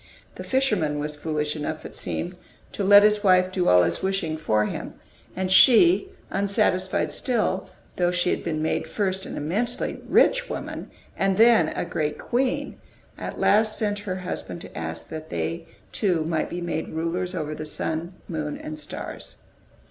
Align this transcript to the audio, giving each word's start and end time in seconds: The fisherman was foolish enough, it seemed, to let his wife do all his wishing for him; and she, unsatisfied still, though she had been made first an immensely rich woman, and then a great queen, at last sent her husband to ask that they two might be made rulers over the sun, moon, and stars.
The 0.33 0.43
fisherman 0.43 0.97
was 0.97 1.15
foolish 1.15 1.55
enough, 1.55 1.85
it 1.85 1.95
seemed, 1.95 2.35
to 2.71 2.83
let 2.83 3.03
his 3.03 3.23
wife 3.23 3.51
do 3.51 3.67
all 3.69 3.83
his 3.83 4.01
wishing 4.01 4.35
for 4.35 4.65
him; 4.65 4.95
and 5.35 5.51
she, 5.51 6.09
unsatisfied 6.31 7.11
still, 7.11 7.69
though 7.97 8.09
she 8.09 8.31
had 8.31 8.43
been 8.43 8.63
made 8.63 8.87
first 8.87 9.27
an 9.27 9.37
immensely 9.37 10.01
rich 10.09 10.49
woman, 10.49 10.89
and 11.15 11.37
then 11.37 11.69
a 11.69 11.85
great 11.85 12.17
queen, 12.17 12.79
at 13.15 13.39
last 13.39 13.77
sent 13.77 13.99
her 13.99 14.15
husband 14.15 14.61
to 14.61 14.75
ask 14.75 15.07
that 15.09 15.29
they 15.29 15.67
two 15.91 16.25
might 16.25 16.49
be 16.49 16.61
made 16.61 16.89
rulers 16.89 17.35
over 17.35 17.53
the 17.53 17.67
sun, 17.67 18.13
moon, 18.27 18.57
and 18.57 18.79
stars. 18.79 19.37